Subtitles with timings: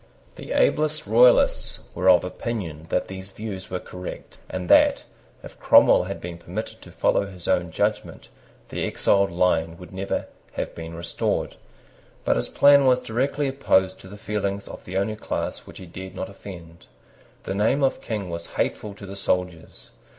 [0.35, 5.03] The ablest Royalists were of opinion that these views were correct, and that,
[5.43, 8.27] if Cromwell had been permitted to follow his own judgment,
[8.69, 11.53] the exiled line would never have been restored.
[12.25, 15.85] But his plan was directly opposed to the feelings of the only class which he
[15.85, 16.87] dared not offend.
[17.43, 19.91] The name of King was hateful to the soldiers.